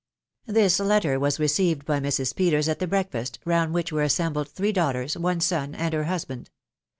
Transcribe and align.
This 0.47 0.79
letter 0.79 1.19
was 1.19 1.39
received 1.39 1.85
by 1.85 1.99
Mrs. 1.99 2.35
Peters 2.35 2.67
at 2.67 2.79
the 2.79 2.87
breakfast 2.87 3.35
table, 3.35 3.51
round 3.51 3.73
which 3.75 3.91
were 3.91 4.01
assembled 4.01 4.49
three 4.49 4.71
daughters, 4.71 5.15
one 5.15 5.39
son, 5.39 5.75
and 5.75 5.93
her 5.93 6.05
husband. 6.05 6.49